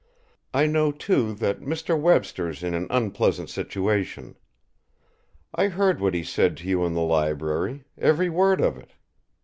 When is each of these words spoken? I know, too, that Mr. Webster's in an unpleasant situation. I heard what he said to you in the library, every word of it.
I 0.51 0.65
know, 0.65 0.91
too, 0.91 1.35
that 1.35 1.59
Mr. 1.61 1.95
Webster's 1.95 2.63
in 2.63 2.73
an 2.73 2.87
unpleasant 2.89 3.51
situation. 3.51 4.35
I 5.53 5.67
heard 5.67 6.01
what 6.01 6.15
he 6.15 6.23
said 6.23 6.57
to 6.57 6.67
you 6.67 6.83
in 6.85 6.95
the 6.95 7.01
library, 7.03 7.83
every 7.99 8.27
word 8.31 8.61
of 8.61 8.77
it. 8.79 8.93